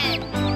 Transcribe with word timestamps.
friends! 0.00 0.49